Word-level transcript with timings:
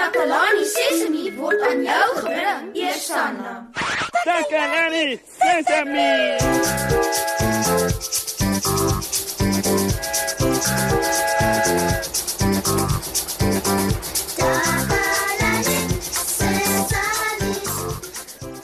Takalani 0.00 0.64
Sesemi 0.64 1.24
word 1.36 1.60
aan 1.60 1.82
jou 1.84 2.12
gebring, 2.24 2.68
Eersanna. 2.72 3.50
Takalani 4.24 5.20
Sesame. 5.36 6.08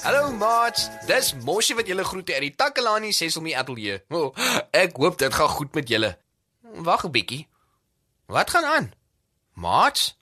Hallo 0.00 0.32
maats, 0.32 0.88
dis 1.04 1.34
Moshi 1.44 1.76
wat 1.76 1.86
julle 1.86 2.04
groete 2.04 2.32
uit 2.32 2.48
die 2.48 2.54
Takalani 2.56 3.12
Sesame 3.12 3.52
Ateljee. 3.60 4.00
Oh, 4.08 4.32
ek 4.72 4.96
hoop 4.96 5.20
dit 5.20 5.34
gaan 5.36 5.52
goed 5.60 5.76
met 5.76 5.92
julle. 5.92 6.16
Wag 6.80 7.04
'n 7.04 7.12
bietjie. 7.12 7.44
Wat 8.24 8.50
gaan 8.50 8.64
aan? 8.64 8.94
Maats, 9.52 10.14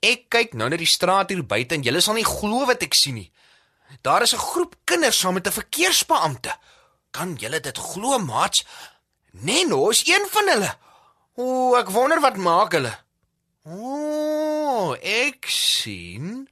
ek 0.00 0.28
kyk 0.32 0.54
nou 0.54 0.68
na 0.68 0.76
die 0.80 0.88
straat 0.88 1.30
hier 1.30 1.42
buite 1.44 1.76
en 1.76 1.84
julle 1.84 2.00
sal 2.00 2.16
nie 2.16 2.26
glo 2.26 2.66
wat 2.66 2.82
ek 2.82 2.94
sien 2.96 3.14
nie. 3.20 3.30
Daar 4.02 4.22
is 4.22 4.34
'n 4.34 4.38
groep 4.38 4.76
kinders 4.84 5.18
saam 5.18 5.34
met 5.34 5.46
'n 5.46 5.58
verkeersbeampte. 5.60 6.52
Kan 7.10 7.34
julle 7.34 7.60
dit 7.60 7.78
glo, 7.78 8.18
maats? 8.18 8.64
Neno 9.32 9.88
is 9.90 10.06
een 10.06 10.26
van 10.30 10.48
hulle. 10.48 10.76
O, 11.36 11.74
ek 11.78 11.90
wonder 11.90 12.20
wat 12.20 12.36
maak 12.36 12.72
hulle. 12.72 12.92
O, 13.64 14.94
ek 15.02 15.46
sien. 15.48 16.48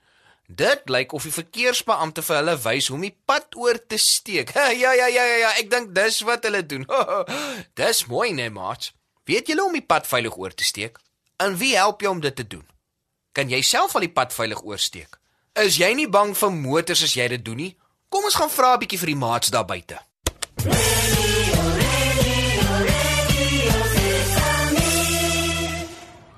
Dit 0.48 0.88
lyk 0.88 1.12
of 1.12 1.22
die 1.22 1.32
verkeersbeampte 1.32 2.22
vir 2.24 2.36
hulle 2.36 2.54
wys 2.64 2.86
hoe 2.88 2.96
om 2.96 3.04
die 3.04 3.16
pad 3.28 3.56
oor 3.56 3.78
te 3.86 3.98
steek. 4.00 4.52
Ja 4.56 4.70
ja 4.70 4.92
ja 4.92 5.08
ja 5.08 5.36
ja, 5.36 5.50
ek 5.60 5.70
dink 5.70 5.94
dis 5.94 6.20
wat 6.20 6.44
hulle 6.48 6.62
doen. 6.66 6.86
dis 7.80 8.06
mooi, 8.06 8.32
né, 8.32 8.48
maat? 8.48 8.92
Weet 9.28 9.48
julle 9.52 9.64
om 9.64 9.72
die 9.76 9.84
pad 9.84 10.06
veilig 10.06 10.36
oor 10.36 10.54
te 10.54 10.64
steek? 10.64 10.98
En 11.36 11.56
wie 11.56 11.76
help 11.76 12.00
jou 12.00 12.12
om 12.14 12.20
dit 12.20 12.36
te 12.36 12.46
doen? 12.46 12.64
Kan 13.38 13.52
jy 13.52 13.60
self 13.62 13.92
al 13.94 14.02
die 14.02 14.10
pad 14.10 14.32
veilig 14.34 14.64
oorsteek? 14.66 15.12
Is 15.62 15.76
jy 15.78 15.92
nie 15.94 16.08
bang 16.10 16.32
vir 16.34 16.50
motors 16.50 17.04
as 17.06 17.12
jy 17.14 17.28
dit 17.30 17.44
doen 17.46 17.60
nie? 17.62 17.70
Kom 18.10 18.24
ons 18.26 18.34
gaan 18.34 18.50
vra 18.50 18.74
'n 18.74 18.80
bietjie 18.82 18.98
vir 18.98 19.10
die 19.14 19.20
maats 19.22 19.52
daar 19.54 19.64
buite. 19.64 19.98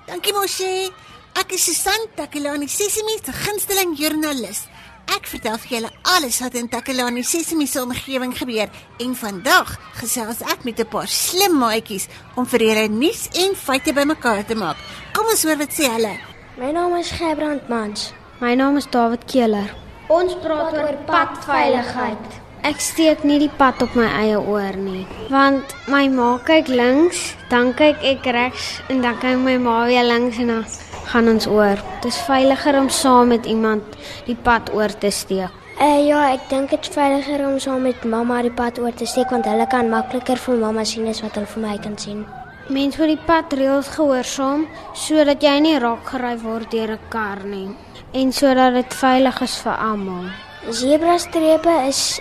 Dankie 0.05 0.33
Moshi. 0.33 0.93
Ek 1.41 1.51
is 1.53 1.65
Susan 1.65 2.05
Takelani 2.15 2.67
Sesimi 2.67 3.17
se 3.25 3.33
gunsteling 3.33 3.97
joernalis. 3.97 4.67
Ek 5.07 5.25
vertel 5.25 5.57
vir 5.57 5.69
julle 5.69 5.91
alles 6.03 6.39
wat 6.39 6.53
in 6.53 6.69
Takelani 6.69 7.23
Sesimi 7.23 7.65
se 7.65 7.81
omgewing 7.81 8.37
gebeur 8.37 8.69
en 8.99 9.15
vandag 9.15 9.79
gesels 9.97 10.41
ek 10.41 10.63
met 10.65 10.79
'n 10.79 10.85
paar 10.85 11.07
slim 11.07 11.57
maatjies 11.57 12.07
om 12.35 12.45
vir 12.45 12.59
julle 12.59 12.87
nuus 12.89 13.27
en 13.33 13.55
feite 13.55 13.91
bymekaar 13.91 14.45
te 14.45 14.55
maak. 14.55 14.77
Kom 15.13 15.25
ons 15.25 15.43
hoor 15.43 15.57
wat 15.57 15.73
sê 15.73 15.89
hulle. 15.89 16.30
My 16.61 16.69
naam 16.69 16.93
is 16.99 17.09
Gerbrand 17.09 17.69
Mans. 17.69 18.13
My 18.39 18.53
naam 18.53 18.75
is 18.77 18.85
David 18.85 19.23
Keeler. 19.25 19.71
Ons 20.13 20.35
praat 20.43 20.75
oor 20.77 20.97
padveiligheid. 21.07 22.35
Ek 22.69 22.83
steek 22.85 23.23
nie 23.25 23.39
die 23.41 23.49
pad 23.57 23.79
op 23.81 23.95
my 23.97 24.05
eie 24.19 24.35
oor 24.37 24.77
nie, 24.77 25.07
want 25.33 25.73
my 25.89 26.03
ma 26.13 26.35
kyk 26.45 26.69
links, 26.69 27.23
dan 27.49 27.71
kyk 27.79 28.05
ek 28.05 28.29
regs 28.37 28.67
en 28.93 29.01
dan 29.01 29.17
kyk 29.23 29.41
my 29.41 29.55
ma 29.63 29.79
weer 29.89 30.05
links 30.05 30.37
en 30.43 30.53
dan 30.53 30.67
gaan 31.09 31.31
ons 31.33 31.49
oor. 31.49 31.81
Dit 32.05 32.11
is 32.13 32.21
veiliger 32.29 32.77
om 32.83 32.91
saam 32.93 33.33
met 33.33 33.49
iemand 33.49 33.97
die 34.29 34.37
pad 34.37 34.69
oor 34.77 34.93
te 34.93 35.09
steek. 35.09 35.57
Uh, 35.81 35.97
ja, 36.05 36.27
ek 36.35 36.45
dink 36.53 36.69
dit 36.75 36.85
is 36.85 36.93
veiliger 36.93 37.41
om 37.47 37.57
saam 37.57 37.89
met 37.89 38.05
mamma 38.05 38.43
die 38.45 38.53
pad 38.53 38.77
oor 38.77 38.93
te 38.93 39.09
steek 39.09 39.33
want 39.33 39.49
hulle 39.49 39.65
kan 39.65 39.89
makliker 39.89 40.37
vir 40.45 40.61
mamma 40.61 40.85
sien 40.85 41.09
as 41.09 41.25
wat 41.25 41.41
hulle 41.41 41.49
vir 41.57 41.65
my 41.65 41.75
kan 41.81 41.97
sien. 41.97 42.21
Mens 42.71 42.95
moet 42.95 43.09
die 43.11 43.23
padreëls 43.27 43.89
gehoorsaam 43.97 44.61
sodat 44.95 45.43
jy 45.43 45.57
nie 45.59 45.79
raak 45.83 46.05
gery 46.07 46.37
word 46.39 46.71
deur 46.71 46.93
'n 46.95 47.09
kar 47.09 47.43
nie 47.43 47.69
en 48.13 48.31
sodat 48.31 48.73
dit 48.73 48.93
veilig 48.93 49.41
is 49.41 49.55
vir 49.63 49.75
almal. 49.75 50.25
Zebra 50.69 51.17
strepe 51.17 51.75
is 51.87 52.19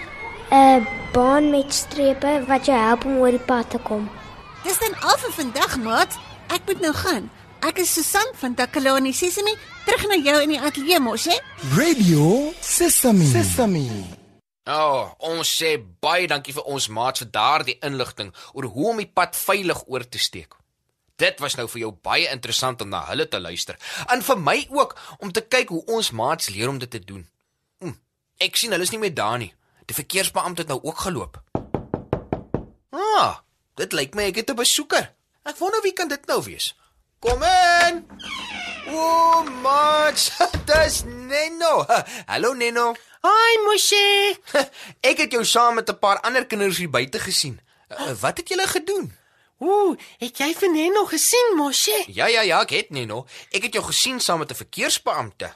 'n 0.50 0.86
baan 1.12 1.50
met 1.50 1.72
strepe 1.72 2.44
wat 2.48 2.66
jou 2.66 2.78
help 2.78 3.04
om 3.04 3.18
oor 3.18 3.30
die 3.30 3.46
pad 3.46 3.70
te 3.70 3.78
kom. 3.78 4.10
Dis 4.64 4.78
dan 4.78 4.94
al 5.00 5.18
vir 5.18 5.32
vandag, 5.32 5.78
maat. 5.78 6.18
Ek 6.48 6.60
moet 6.66 6.80
nou 6.80 6.92
gaan. 6.92 7.30
Ek 7.60 7.78
is 7.78 7.92
Susan 7.92 8.26
van 8.34 8.54
Takelani 8.54 9.12
Sesimi, 9.12 9.54
terug 9.84 10.06
na 10.08 10.16
jou 10.16 10.42
in 10.42 10.48
die 10.48 10.60
ateljee 10.60 11.00
mos, 11.00 11.24
hè? 11.24 11.38
Radio 11.76 12.52
Sesame. 12.60 13.24
Sesame. 13.24 14.19
Oh, 14.70 15.10
ons 15.26 15.50
sê 15.50 15.74
baie 16.04 16.28
dankie 16.30 16.54
vir 16.54 16.66
ons 16.70 16.86
maats 16.94 17.24
vir 17.24 17.30
daardie 17.34 17.78
inligting 17.86 18.30
oor 18.54 18.68
hoe 18.70 18.90
om 18.92 19.00
die 19.02 19.08
pad 19.18 19.34
veilig 19.34 19.82
oor 19.90 20.04
te 20.06 20.20
steek. 20.22 20.54
Dit 21.18 21.40
was 21.42 21.56
nou 21.58 21.66
vir 21.68 21.82
jou 21.82 21.90
baie 22.06 22.28
interessant 22.30 22.82
om 22.84 22.92
na 22.92 23.02
hulle 23.08 23.26
te 23.28 23.40
luister 23.42 23.80
en 24.14 24.22
vir 24.24 24.38
my 24.38 24.56
ook 24.70 24.94
om 25.18 25.32
te 25.32 25.42
kyk 25.42 25.74
hoe 25.74 25.82
ons 25.96 26.12
maats 26.16 26.52
leer 26.54 26.70
om 26.70 26.78
dit 26.78 26.90
te 26.90 27.02
doen. 27.02 27.26
Hm, 27.82 27.96
ek 28.46 28.60
sien 28.60 28.76
hulle 28.76 28.86
is 28.86 28.94
nie 28.94 29.02
meer 29.02 29.16
daar 29.16 29.40
nie. 29.42 29.52
Die 29.90 29.96
verkeersbeampte 29.96 30.62
het 30.62 30.70
nou 30.70 30.78
ook 30.86 31.02
geloop. 31.02 31.40
Ah, 32.94 33.42
dit 33.80 33.96
lyk 33.96 34.14
my 34.14 34.30
ek 34.30 34.44
het 34.44 34.50
'n 34.50 34.62
besoeker. 34.62 35.10
Ek 35.44 35.58
wonder 35.58 35.82
wie 35.82 35.92
kan 35.92 36.08
dit 36.08 36.26
nou 36.26 36.42
wees. 36.44 36.74
Kom 37.18 37.42
in. 37.42 38.04
O, 38.92 39.42
maats, 39.62 40.32
dis 40.68 41.02
Neno. 41.06 41.86
Hallo 42.30 42.54
Neno. 42.54 42.94
Hi 43.22 43.58
Moshe. 43.64 44.34
Ek 45.10 45.22
het 45.22 45.32
jou 45.32 45.44
saam 45.44 45.78
met 45.78 45.90
'n 45.90 45.98
paar 45.98 46.20
ander 46.20 46.46
kinders 46.46 46.78
hier 46.78 46.90
buite 46.90 47.18
gesien. 47.18 47.60
Uh, 47.88 48.12
wat 48.20 48.36
het 48.36 48.48
julle 48.48 48.66
gedoen? 48.66 49.12
Ooh, 49.58 49.94
het 50.18 50.38
jy 50.38 50.54
vir 50.54 50.70
Neno 50.72 51.04
gesien, 51.04 51.54
Moshe? 51.56 52.04
Ja 52.08 52.26
ja 52.26 52.40
ja, 52.40 52.60
ek 52.62 52.70
het 52.70 52.90
Neno. 52.90 53.26
Ek 53.50 53.62
het 53.62 53.72
jou 53.72 53.84
gesien 53.84 54.20
saam 54.20 54.38
met 54.38 54.50
'n 54.50 54.62
verkeersbeampte. 54.62 55.54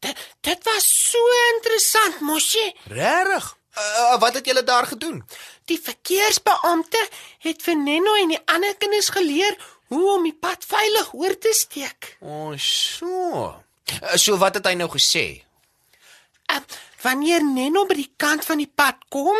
Dit 0.00 0.16
dit 0.40 0.64
was 0.64 0.84
so 1.10 1.18
interessant, 1.54 2.20
Moshe. 2.20 2.74
Regtig? 2.88 3.56
Uh, 3.78 4.18
wat 4.18 4.34
het 4.34 4.46
julle 4.46 4.62
daar 4.62 4.86
gedoen? 4.86 5.22
Die 5.64 5.80
verkeersbeampte 5.82 7.08
het 7.38 7.62
vir 7.62 7.76
Neno 7.76 8.14
en 8.14 8.28
die 8.28 8.42
ander 8.44 8.76
kinders 8.76 9.08
geleer 9.08 9.56
hoe 9.94 10.14
om 10.16 10.26
die 10.26 10.34
pad 10.34 10.64
veilig 10.66 11.12
oor 11.14 11.36
te 11.38 11.52
steek. 11.56 12.16
O, 12.20 12.50
oh, 12.50 12.58
so. 12.58 13.52
Uh, 13.94 14.16
so 14.20 14.36
wat 14.40 14.58
het 14.58 14.66
hy 14.70 14.74
nou 14.78 14.90
gesê? 14.92 15.26
Uh, 16.50 16.60
wanneer 17.04 17.44
Neno 17.46 17.84
by 17.88 17.96
die 17.98 18.10
kant 18.20 18.44
van 18.46 18.60
die 18.62 18.70
pad 18.70 19.06
kom, 19.12 19.38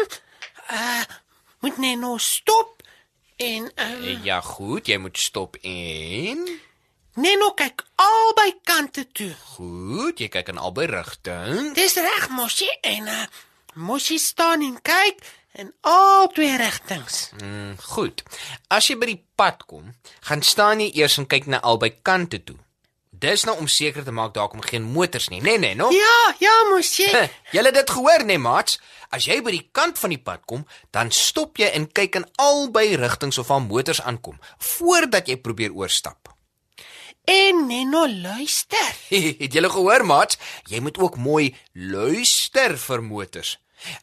uh 0.70 1.04
moet 1.64 1.78
Neno 1.80 2.18
stop 2.20 2.82
en 3.40 3.70
uh, 3.80 4.24
Ja, 4.24 4.42
goed, 4.44 4.84
jy 4.86 4.98
moet 5.00 5.16
stop 5.18 5.56
en 5.64 6.42
Neno 7.14 7.52
kyk 7.56 7.86
albei 8.02 8.50
kante 8.66 9.06
toe. 9.16 9.30
Goed, 9.54 10.20
jy 10.20 10.28
kyk 10.28 10.50
in 10.52 10.60
albei 10.60 10.88
rigtings. 10.90 11.72
Dis 11.78 11.96
reg, 12.02 12.26
Moshi 12.34 12.68
en 12.84 13.08
uh, 13.08 13.24
Moshi 13.80 14.18
staan 14.18 14.64
en 14.66 14.76
kyk 14.82 15.22
in 15.54 15.72
albei 15.80 16.56
rigtings. 16.56 17.30
Mm, 17.42 17.76
goed. 17.94 18.22
As 18.68 18.88
jy 18.90 18.96
by 18.98 19.08
die 19.12 19.20
pad 19.38 19.64
kom, 19.70 19.92
gaan 20.26 20.42
staan 20.42 20.82
jy 20.82 20.90
eers 20.98 21.18
en 21.20 21.28
kyk 21.30 21.46
na 21.50 21.62
albei 21.62 21.92
kante 22.02 22.42
toe. 22.42 22.58
Dis 23.24 23.44
nou 23.46 23.54
om 23.62 23.68
seker 23.70 24.02
te 24.04 24.12
maak 24.12 24.34
daar 24.34 24.50
kom 24.50 24.62
geen 24.66 24.82
motors 24.82 25.28
nie, 25.30 25.40
nee 25.40 25.58
nee, 25.58 25.76
no? 25.78 25.92
Ja, 25.94 26.34
ja, 26.42 26.54
Moshi. 26.72 27.06
Julle 27.54 27.70
het 27.70 27.78
dit 27.78 27.90
gehoor, 27.94 28.24
nee, 28.26 28.38
maats? 28.42 28.80
As 29.14 29.28
jy 29.30 29.38
by 29.46 29.54
die 29.54 29.68
kant 29.72 30.00
van 30.02 30.10
die 30.10 30.18
pad 30.18 30.42
kom, 30.50 30.64
dan 30.90 31.12
stop 31.14 31.60
jy 31.62 31.70
en 31.78 31.86
kyk 31.86 32.18
in 32.18 32.26
albei 32.42 32.96
rigtings 32.98 33.38
of 33.38 33.52
al 33.54 33.62
motors 33.62 34.02
aankom 34.02 34.40
voordat 34.58 35.30
jy 35.30 35.38
probeer 35.38 35.72
oorstap. 35.72 36.32
En 37.24 37.66
Neno 37.70 38.02
luister. 38.10 38.90
het 39.40 39.54
julle 39.54 39.70
gehoor, 39.70 40.04
maats? 40.04 40.36
Jy 40.68 40.82
moet 40.84 40.98
ook 40.98 41.16
mooi 41.16 41.54
luister 41.72 42.74
vir 42.76 43.06
motors. 43.06 43.54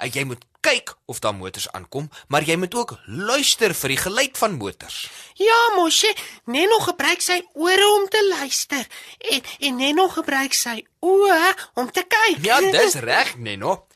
Jy 0.08 0.24
moet 0.30 0.48
kyk 0.62 0.94
of 1.06 1.20
daar 1.20 1.36
motors 1.36 1.68
aankom, 1.76 2.10
maar 2.28 2.46
jy 2.46 2.56
moet 2.62 2.76
ook 2.76 2.94
luister 3.06 3.74
vir 3.76 3.94
die 3.94 3.98
geluid 3.98 4.38
van 4.38 4.58
motors. 4.58 5.10
Ja, 5.42 5.60
Moshe, 5.76 6.14
Neno 6.46 6.80
gebruik 6.86 7.22
sy 7.22 7.42
ore 7.54 7.88
om 7.98 8.08
te 8.10 8.22
luister 8.30 8.86
en 9.32 9.42
en 9.60 9.82
Neno 9.82 10.08
gebruik 10.14 10.54
sy 10.58 10.78
oë 11.02 11.56
om 11.82 11.90
te 11.92 12.06
kyk. 12.06 12.46
Ja, 12.46 12.62
dis 12.78 12.96
reg, 13.02 13.36
Neno. 13.38 13.88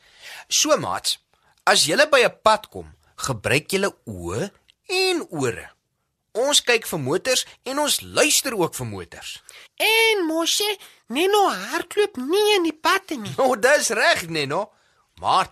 So, 0.48 0.76
maats, 0.78 1.18
as 1.64 1.86
jy 1.86 1.96
by 2.10 2.26
'n 2.26 2.36
pad 2.42 2.68
kom, 2.68 2.92
gebruik 3.16 3.72
jy 3.72 3.86
oë 3.86 4.50
en 4.88 5.26
ore. 5.30 5.70
Ons 6.36 6.60
kyk 6.60 6.84
vir 6.86 7.00
motors 7.00 7.46
en 7.64 7.78
ons 7.80 8.00
luister 8.00 8.54
ook 8.54 8.74
vir 8.74 8.86
motors. 8.86 9.42
En 9.80 10.26
Moshe, 10.28 10.68
Neno 11.08 11.46
hardloop 11.48 12.16
nie 12.16 12.56
in 12.56 12.66
die 12.68 12.76
pad 12.76 13.14
nie. 13.16 13.32
O, 13.42 13.56
dis 13.56 13.88
reg, 13.96 14.26
Neno. 14.28 14.72
Maar 15.20 15.48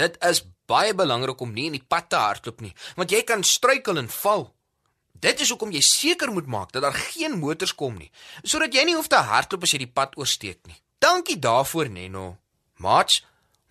dit 0.00 0.16
is 0.24 0.40
baie 0.66 0.94
belangrik 0.94 1.40
om 1.40 1.52
nie 1.52 1.66
in 1.66 1.78
die 1.78 1.86
pad 1.88 2.08
te 2.08 2.16
hardloop 2.16 2.60
nie, 2.60 2.74
want 2.96 3.10
jy 3.10 3.22
kan 3.22 3.42
struikel 3.42 3.98
en 3.98 4.08
val. 4.08 4.48
Dit 5.22 5.40
is 5.40 5.50
hoekom 5.52 5.70
jy 5.70 5.82
seker 5.86 6.32
moet 6.34 6.46
maak 6.46 6.72
dat 6.72 6.82
daar 6.82 6.96
geen 6.96 7.38
motors 7.38 7.74
kom 7.74 7.98
nie, 7.98 8.10
sodat 8.42 8.74
jy 8.74 8.84
nie 8.84 8.96
hoef 8.96 9.10
te 9.10 9.20
hardloop 9.22 9.62
as 9.62 9.74
jy 9.74 9.84
die 9.84 9.94
pad 9.94 10.16
oorsteek 10.18 10.66
nie. 10.66 10.78
Dankie 10.98 11.38
daarvoor, 11.38 11.88
Neno. 11.90 12.36
Mats, 12.82 13.22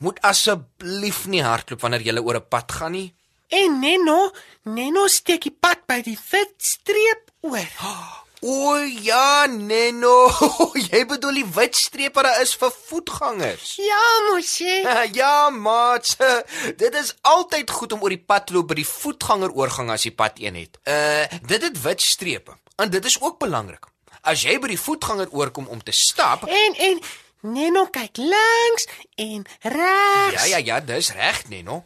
moet 0.02 0.20
asseblief 0.26 1.26
nie 1.28 1.44
hardloop 1.44 1.84
wanneer 1.84 2.06
jy 2.06 2.18
oor 2.20 2.40
'n 2.40 2.48
pad 2.50 2.72
gaan 2.72 2.92
nie. 2.92 3.14
En 3.48 3.80
Neno, 3.80 4.32
Neno 4.64 5.08
steek 5.08 5.44
die 5.44 5.58
pad 5.60 5.86
by 5.88 6.02
die 6.02 6.18
wit 6.32 6.56
streep 6.58 7.32
oor. 7.42 7.70
O 8.44 8.76
ja, 8.82 9.46
Neno. 9.46 10.32
Jy 10.90 11.04
bedoel 11.06 11.36
die 11.42 11.46
wit 11.54 11.76
streep 11.78 12.16
wat 12.18 12.26
daar 12.26 12.40
is 12.42 12.56
vir 12.58 12.72
voetgangers. 12.88 13.76
Ja, 13.78 14.02
mosie. 14.32 14.80
Ja, 15.20 15.50
maat. 15.54 16.16
Dit 16.82 16.96
is 16.98 17.14
altyd 17.22 17.70
goed 17.70 17.94
om 17.94 18.02
oor 18.02 18.10
die 18.16 18.24
pad 18.26 18.50
loop 18.50 18.72
by 18.72 18.80
die 18.82 18.88
voetgangeroorgang 18.88 19.92
as 19.94 20.08
jy 20.08 20.14
pad 20.18 20.42
1 20.42 20.58
het. 20.58 20.80
Uh, 20.90 21.26
dit 21.46 21.62
het 21.70 21.78
wit 21.86 22.02
strepe. 22.02 22.58
En 22.82 22.90
dit 22.90 23.06
is 23.06 23.20
ook 23.22 23.38
belangrik. 23.40 23.86
As 24.26 24.42
jy 24.46 24.58
by 24.62 24.74
die 24.74 24.80
voetganger 24.82 25.30
oorkom 25.34 25.70
om 25.70 25.82
te 25.86 25.94
stap, 25.94 26.48
En 26.50 26.76
en 26.82 27.00
Neno 27.42 27.88
kyk 27.94 28.18
links 28.22 28.86
en 29.22 29.46
regs. 29.62 30.34
ja 30.34 30.46
ja 30.46 30.58
ja, 30.66 30.80
dis 30.80 31.14
reg, 31.14 31.46
Neno. 31.50 31.84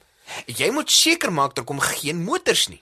Jy 0.47 0.71
moet 0.75 0.91
seker 0.91 1.31
maak 1.31 1.55
daar 1.55 1.63
kom 1.67 1.79
geen 1.79 2.23
motors 2.23 2.67
nie. 2.67 2.81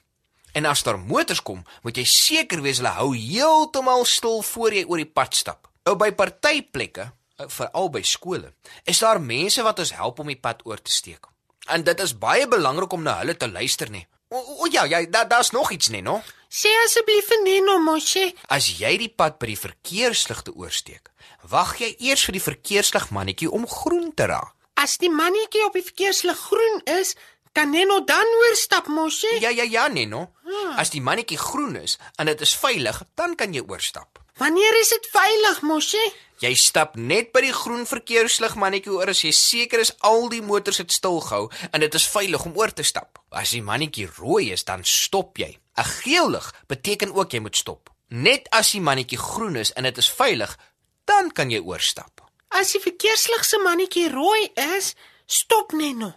En 0.54 0.66
as 0.70 0.84
daar 0.86 1.00
motors 1.02 1.42
kom, 1.42 1.64
moet 1.82 1.98
jy 1.98 2.06
seker 2.06 2.62
wees 2.62 2.78
hulle 2.82 2.94
hou 3.00 3.12
heeltemal 3.18 4.06
stil 4.06 4.44
voor 4.46 4.76
jy 4.78 4.86
oor 4.86 5.02
die 5.02 5.10
pad 5.10 5.36
stap. 5.36 5.68
Nou 5.88 5.96
by 6.00 6.12
partyplekke, 6.16 7.10
eh, 7.10 7.48
veral 7.50 7.90
by 7.90 8.02
skole, 8.02 8.54
is 8.86 9.00
daar 9.00 9.22
mense 9.22 9.64
wat 9.64 9.80
ons 9.80 9.94
help 9.98 10.20
om 10.20 10.28
die 10.28 10.40
pad 10.40 10.62
oor 10.66 10.82
te 10.82 10.92
steek. 10.92 11.26
En 11.68 11.84
dit 11.84 12.00
is 12.00 12.18
baie 12.18 12.48
belangrik 12.48 12.94
om 12.94 13.04
na 13.04 13.18
hulle 13.18 13.38
te 13.38 13.50
luister 13.50 13.90
nie. 13.90 14.06
O, 14.30 14.38
o 14.38 14.68
ja, 14.72 14.84
ja, 14.84 15.06
da, 15.06 15.26
daar's 15.26 15.52
nog 15.52 15.72
iets, 15.72 15.90
Neno. 15.90 16.22
Sê 16.50 16.70
asseblief 16.86 17.28
vir 17.30 17.42
Neno, 17.44 17.80
mosie. 17.82 18.36
As 18.50 18.68
jy 18.80 18.98
die 18.98 19.10
pad 19.10 19.40
by 19.42 19.52
die 19.52 19.58
verkeersligte 19.58 20.54
oorsteek, 20.54 21.10
wag 21.50 21.80
jy 21.82 21.96
eers 22.00 22.26
vir 22.26 22.38
die 22.38 22.44
verkeerslig 22.44 23.10
mannetjie 23.10 23.50
om 23.50 23.68
groen 23.70 24.12
te 24.14 24.28
raak. 24.30 24.54
As 24.74 24.98
die 24.98 25.12
mannetjie 25.14 25.62
op 25.68 25.78
die 25.78 25.86
verkeerslig 25.86 26.38
groen 26.48 26.82
is, 26.90 27.14
kan 27.54 27.70
Neno 27.70 28.02
dan 28.04 28.26
oorstap, 28.42 28.88
mosie. 28.88 29.40
Ja 29.40 29.50
ja 29.50 29.64
ja, 29.64 29.88
Neno. 29.88 30.34
As 30.76 30.90
die 30.90 31.02
mannetjie 31.02 31.38
groen 31.38 31.76
is 31.76 31.98
en 32.18 32.26
dit 32.26 32.42
is 32.42 32.56
veilig, 32.58 33.02
dan 33.16 33.36
kan 33.36 33.54
jy 33.54 33.64
oorstap. 33.68 34.20
Wanneer 34.42 34.80
is 34.80 34.90
dit 34.90 35.08
veilig, 35.14 35.62
mosie? 35.62 36.06
Jy 36.42 36.56
stap 36.58 36.96
net 36.98 37.30
by 37.32 37.44
die 37.46 37.54
groen 37.54 37.86
verkeerslig 37.86 38.56
mannetjie 38.60 38.92
oor 38.96 39.12
as 39.14 39.22
jy 39.24 39.32
seker 39.38 39.84
is 39.84 39.94
al 40.02 40.26
die 40.34 40.42
motors 40.42 40.82
het 40.82 40.92
stilgehou 40.92 41.46
en 41.70 41.86
dit 41.86 41.96
is 42.00 42.08
veilig 42.10 42.46
om 42.50 42.58
oor 42.58 42.74
te 42.74 42.84
stap. 42.84 43.22
As 43.30 43.54
die 43.54 43.62
mannetjie 43.64 44.10
rooi 44.18 44.50
is, 44.52 44.66
dan 44.66 44.84
stop 44.84 45.38
jy. 45.38 45.54
'n 45.78 45.90
Geel 46.02 46.30
lig 46.30 46.54
beteken 46.68 47.14
ook 47.14 47.32
jy 47.34 47.40
moet 47.40 47.56
stop. 47.56 47.90
Net 48.10 48.50
as 48.52 48.72
die 48.72 48.82
mannetjie 48.82 49.18
groen 49.18 49.56
is 49.56 49.72
en 49.74 49.84
dit 49.84 49.98
is 49.98 50.10
veilig, 50.10 50.58
dan 51.06 51.32
kan 51.32 51.50
jy 51.52 51.62
oorstap. 51.62 52.22
As 52.50 52.72
die 52.72 52.82
verkeerslig 52.82 53.46
se 53.46 53.58
mannetjie 53.58 54.10
rooi 54.10 54.52
is, 54.78 54.96
stop 55.26 55.72
Neno. 55.72 56.14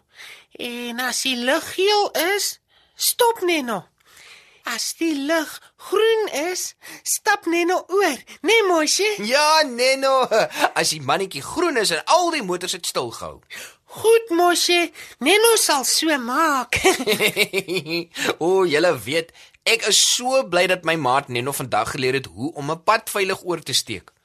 En 0.57 1.01
as 1.05 1.21
die 1.27 1.37
lig 1.37 1.65
geel 1.75 2.11
is, 2.37 2.61
stop 2.95 3.43
Neno. 3.45 3.85
As 4.67 4.95
die 4.99 5.13
lig 5.15 5.51
groen 5.77 6.31
is, 6.49 6.75
stap 7.05 7.45
Neno 7.47 7.83
oor, 7.93 8.17
né, 8.17 8.49
nee, 8.49 8.63
mosie? 8.67 9.11
Ja, 9.29 9.63
Neno. 9.69 10.25
As 10.73 10.95
die 10.95 11.03
mannetjie 11.05 11.45
groen 11.45 11.77
is 11.77 11.93
en 11.93 12.01
al 12.05 12.33
die 12.35 12.43
motors 12.43 12.73
het 12.73 12.89
stilgehou. 12.89 13.43
Goed, 14.01 14.33
mosie. 14.35 14.91
Neno 15.21 15.55
sal 15.61 15.85
so 15.85 16.17
maak. 16.19 16.81
o, 18.45 18.65
julle 18.65 18.97
weet, 19.05 19.31
ek 19.69 19.87
is 19.93 20.01
so 20.01 20.41
bly 20.49 20.67
dat 20.73 20.89
my 20.89 20.97
maat 20.97 21.29
Neno 21.29 21.53
vandag 21.53 21.93
geleer 21.95 22.19
het 22.23 22.33
hoe 22.33 22.55
om 22.57 22.73
'n 22.73 22.83
pad 22.83 23.13
veilig 23.13 23.45
oor 23.45 23.61
te 23.61 23.77
steek. 23.77 24.16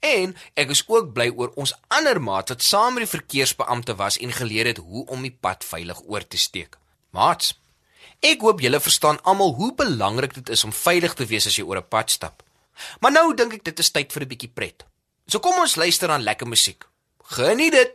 En 0.00 0.32
ek 0.56 0.70
is 0.72 0.80
ook 0.88 1.12
bly 1.12 1.28
oor 1.36 1.52
ons 1.60 1.74
ander 1.92 2.20
maat 2.20 2.48
wat 2.48 2.62
saam 2.64 2.96
met 2.96 3.04
die 3.04 3.12
verkeersbeampte 3.12 3.94
was 4.00 4.16
en 4.18 4.32
geleer 4.32 4.72
het 4.72 4.80
hoe 4.80 5.04
om 5.06 5.22
die 5.22 5.36
pad 5.40 5.64
veilig 5.64 6.00
oor 6.08 6.24
te 6.24 6.40
steek. 6.40 6.78
Maats, 7.12 7.52
ek 8.24 8.40
hoop 8.40 8.64
julle 8.64 8.80
verstaan 8.80 9.20
almal 9.28 9.52
hoe 9.58 9.74
belangrik 9.76 10.34
dit 10.34 10.48
is 10.48 10.64
om 10.64 10.72
veilig 10.72 11.14
te 11.14 11.26
wees 11.28 11.46
as 11.46 11.58
jy 11.58 11.64
oor 11.64 11.82
'n 11.82 11.88
pad 11.88 12.10
stap. 12.10 12.42
Maar 13.00 13.12
nou 13.12 13.34
dink 13.34 13.54
ek 13.54 13.64
dit 13.64 13.78
is 13.78 13.90
tyd 13.90 14.12
vir 14.12 14.22
'n 14.22 14.28
bietjie 14.28 14.52
pret. 14.54 14.84
So 15.26 15.38
kom 15.38 15.58
ons 15.58 15.76
luister 15.76 16.10
aan 16.10 16.22
lekker 16.22 16.48
musiek. 16.48 16.84
Geniet 17.36 17.72
dit. 17.72 17.92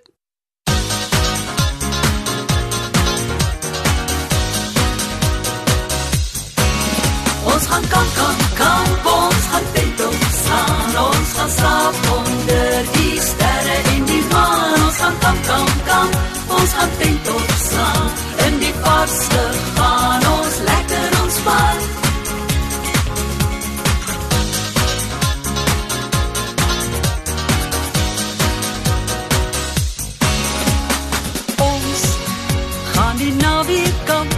Ons 7.45 7.65
gaan 7.67 7.87
kamp, 7.87 8.13
kamp, 8.15 8.41
kamp, 8.55 9.05
ons 9.05 9.45
gaan 9.51 9.65
tent 9.73 9.99
opslaan. 10.05 10.95
Ons 10.97 11.33
gaan 11.33 11.49
slaap 11.49 11.84
kamp, 16.05 16.59
ons 16.59 16.73
gaan 16.73 16.89
tent 16.97 17.29
opslaan. 17.29 18.09
In 18.45 18.59
die 18.59 18.73
vaste 18.81 19.43
gaan 19.75 20.27
ons 20.39 20.57
lekker 20.69 21.09
ontspan. 21.21 21.77
Ons 31.57 32.03
gaan 32.93 33.17
die 33.17 33.33
naweek 33.33 34.05
kamp, 34.05 34.35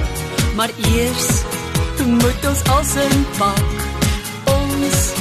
maar 0.55 0.71
eers 0.95 1.29
moet 2.07 2.47
ons 2.49 2.63
als 2.71 2.95
in 2.95 3.25
pak. 3.37 3.85
Ons 4.53 5.11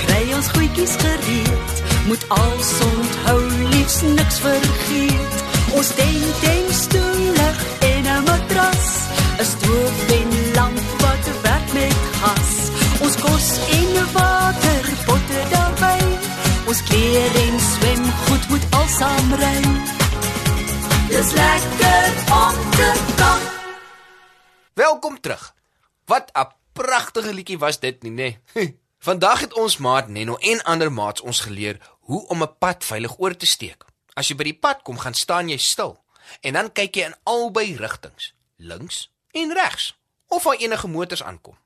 kry 0.00 0.24
ons 0.34 0.48
goedjies 0.56 0.96
gereed, 0.98 1.84
moet 2.06 2.24
als 2.28 2.72
onthou 2.88 3.40
liefs 3.68 4.00
niks 4.00 4.40
vergeet. 4.40 5.41
Ons 5.72 5.88
tent 5.96 6.42
en 6.52 6.66
stoele 6.76 7.48
en 7.90 8.04
'n 8.04 8.22
matras, 8.28 8.88
'n 9.40 9.44
stoof 9.44 9.96
en 10.18 10.30
lamp 10.56 10.78
wat 11.02 11.24
werk 11.42 11.72
met 11.72 11.96
gas. 12.20 12.52
Ons 13.04 13.16
kos 13.24 13.46
en 13.78 13.92
water, 14.12 14.84
potte 15.06 15.40
daarbey. 15.52 16.02
Ons 16.66 16.82
klere 16.82 17.40
en 17.46 17.60
swemgoed 17.60 18.48
moet 18.48 18.66
al 18.70 18.88
saamry. 18.98 19.60
Dis 21.08 21.32
lekker 21.32 22.10
om 22.42 22.56
te 22.76 22.90
kamp. 23.16 23.50
Welkom 24.74 25.20
terug. 25.20 25.54
Wat 26.04 26.30
'n 26.32 26.48
pragtige 26.72 27.34
liedjie 27.34 27.58
was 27.58 27.80
dit 27.80 28.02
nie, 28.02 28.12
nê? 28.12 28.38
Nee? 28.54 28.80
Vandag 28.98 29.40
het 29.40 29.52
ons 29.52 29.76
maat 29.76 30.08
Neno 30.08 30.36
en 30.36 30.62
ander 30.62 30.92
maats 30.92 31.20
ons 31.20 31.40
geleer 31.40 31.76
hoe 32.00 32.26
om 32.26 32.42
'n 32.42 32.58
pad 32.58 32.84
veilig 32.84 33.18
oor 33.18 33.36
te 33.36 33.46
steek. 33.46 33.91
As 34.14 34.28
jy 34.28 34.36
by 34.36 34.44
die 34.44 34.58
pad 34.58 34.82
kom, 34.84 34.98
gaan 35.00 35.16
staan 35.16 35.48
jy 35.48 35.58
stil 35.58 35.98
en 36.40 36.56
dan 36.56 36.70
kyk 36.72 36.96
jy 36.96 37.08
in 37.10 37.16
albei 37.28 37.74
rigtings, 37.76 38.32
links 38.56 39.08
en 39.36 39.52
regs, 39.56 39.92
of 40.32 40.46
daar 40.46 40.60
enige 40.60 40.88
motors 40.88 41.22
aankom. 41.22 41.56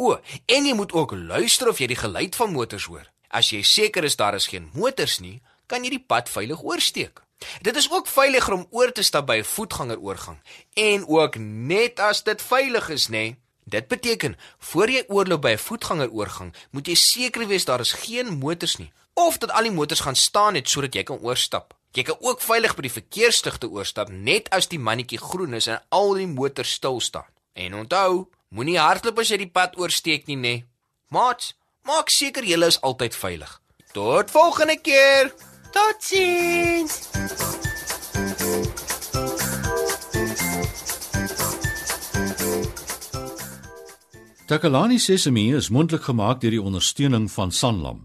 O, 0.00 0.16
en 0.46 0.66
jy 0.68 0.72
moet 0.76 0.92
ook 0.92 1.12
luister 1.12 1.68
of 1.68 1.80
jy 1.80 1.90
die 1.92 2.00
geluid 2.00 2.36
van 2.36 2.52
motors 2.52 2.86
hoor. 2.88 3.04
As 3.28 3.50
jy 3.52 3.60
seker 3.66 4.04
is 4.04 4.16
daar 4.16 4.36
is 4.38 4.48
geen 4.48 4.70
motors 4.72 5.18
nie, 5.20 5.40
kan 5.66 5.84
jy 5.84 5.96
die 5.96 6.04
pad 6.06 6.30
veilig 6.32 6.62
oorsteek. 6.62 7.20
Dit 7.60 7.76
is 7.76 7.90
ook 7.92 8.08
veiliger 8.08 8.54
om 8.54 8.68
oor 8.70 8.92
te 8.92 9.02
stap 9.04 9.26
by 9.26 9.38
'n 9.40 9.44
voetgangeroorgang 9.44 10.38
en 10.74 11.04
ook 11.08 11.36
net 11.36 12.00
as 12.00 12.22
dit 12.22 12.42
veilig 12.42 12.88
is, 12.88 13.08
nê? 13.08 13.10
Nee. 13.10 13.36
Dit 13.68 13.88
beteken, 13.88 14.36
voor 14.58 14.90
jy 14.90 15.04
oorloop 15.08 15.42
by 15.42 15.50
'n 15.50 15.58
voetgangeroorgang, 15.58 16.54
moet 16.70 16.86
jy 16.86 16.94
seker 16.94 17.46
wees 17.46 17.64
daar 17.64 17.80
is 17.80 17.92
geen 17.92 18.38
motors 18.38 18.76
nie 18.76 18.92
of 19.16 19.38
dat 19.38 19.50
al 19.50 19.62
die 19.62 19.72
motors 19.72 20.00
gaan 20.00 20.16
staan 20.16 20.52
net 20.52 20.68
sodat 20.68 20.94
jy 20.94 21.02
kan 21.02 21.18
oorstap. 21.18 21.74
Jy 21.96 22.02
kan 22.04 22.18
ook 22.20 22.42
veilig 22.44 22.74
by 22.76 22.82
die 22.84 22.92
verkeersligte 22.92 23.68
oorstap 23.72 24.10
net 24.12 24.50
as 24.52 24.66
die 24.68 24.76
mannetjie 24.76 25.16
groen 25.16 25.56
is 25.56 25.64
en 25.72 25.80
al 25.96 26.10
die 26.18 26.26
motors 26.28 26.74
stil 26.76 26.98
staan. 27.00 27.28
En 27.56 27.72
onthou, 27.78 28.26
moenie 28.52 28.76
hardloop 28.76 29.22
as 29.22 29.30
jy 29.32 29.38
die 29.40 29.48
pad 29.48 29.78
oorsteek 29.80 30.26
nie, 30.28 30.36
nê? 30.36 30.42
Nee. 30.42 30.64
Maat, 31.08 31.54
maak 31.88 32.12
seker 32.12 32.44
jy 32.44 32.58
is 32.66 32.76
altyd 32.84 33.16
veilig. 33.16 33.54
Tot 33.96 34.28
volgende 34.30 34.76
keer. 34.76 35.32
Totsiens. 35.72 37.08
Takalani 44.46 45.00
Sesemi 45.00 45.48
is 45.56 45.72
mondelik 45.72 46.04
gemaak 46.10 46.44
deur 46.44 46.58
die 46.58 46.62
ondersteuning 46.62 47.30
van 47.32 47.50
Sanlam. 47.50 48.04